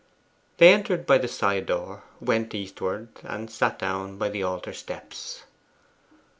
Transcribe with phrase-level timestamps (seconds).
[0.57, 5.43] They entered by the side door, went eastward, and sat down by the altar steps.